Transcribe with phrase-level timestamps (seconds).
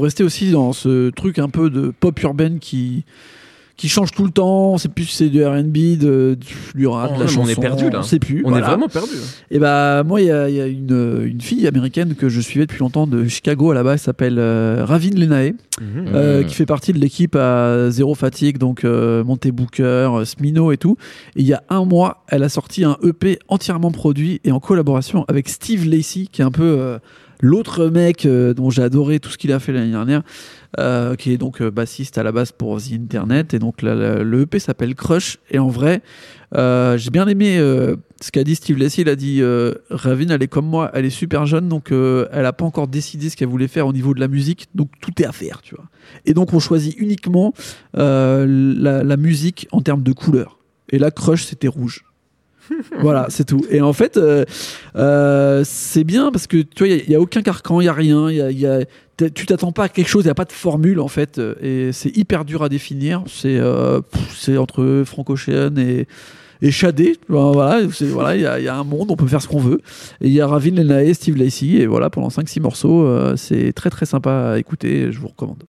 [0.00, 3.04] rester aussi dans ce truc un peu de pop urbaine qui
[3.76, 6.36] qui change tout le temps, sait plus c'est du R&B, de,
[6.74, 8.00] du rap, Oh, de la chanson, on est perdu, là.
[8.00, 8.42] on sait plus.
[8.44, 8.66] On voilà.
[8.66, 9.14] est vraiment perdu.
[9.50, 12.42] Et bah moi il y a, il y a une, une fille américaine que je
[12.42, 16.46] suivais depuis longtemps de Chicago à la base, elle s'appelle euh, Ravin Lenae, euh, Mhm.
[16.46, 19.82] qui fait partie de l'équipe à Zéro Fatigue, donc euh, Monte Booker,
[20.12, 20.98] euh, Smino et tout.
[21.34, 24.60] Et il y a un mois, elle a sorti un EP entièrement produit et en
[24.60, 26.98] collaboration avec Steve Lacey, qui est un peu euh,
[27.40, 30.22] l'autre mec euh, dont j'ai adoré tout ce qu'il a fait l'année dernière,
[30.78, 33.54] euh, qui est donc euh, bassiste à la base pour The Internet.
[33.54, 35.38] Et donc le EP s'appelle Crush.
[35.50, 36.02] Et en vrai,
[36.54, 37.58] j'ai bien aimé
[38.20, 39.02] ce qu'a dit Steve Lacey.
[39.02, 42.46] Il a dit euh, Ravin, elle est comme moi, elle est super jeune, donc elle
[42.46, 44.68] a pas encore décidé ce qu'elle voulait faire au niveau de la musique.
[44.74, 45.86] Donc tout est à faire, tu vois.
[46.26, 47.52] Et donc on choisit uniquement
[47.94, 50.58] la, la musique en termes de couleur.
[50.92, 52.04] Et là, Crush, c'était rouge.
[53.00, 53.64] voilà, c'est tout.
[53.70, 54.44] Et en fait, euh,
[54.96, 57.92] euh, c'est bien parce que tu vois, il n'y a, aucun carcan, il n'y a
[57.92, 58.30] rien.
[58.30, 58.80] y y a-
[59.34, 61.38] tu t'attends pas à quelque chose, il n'y a pas de formule en fait.
[61.62, 63.22] Et c'est hyper dur à définir.
[63.26, 64.00] C'est euh,
[64.56, 66.06] entre Frank Ocean et,
[66.62, 67.18] et Shadé.
[67.28, 69.82] Voilà, il y, a- un monde, on peut faire ce qu'on veut.
[70.22, 71.66] Et il y a Ravin Lenae, Steve Lacey.
[71.66, 75.12] Et voilà, pendant 5-6 morceaux, c'est très très sympa à écouter.
[75.12, 75.64] Je vous recommande.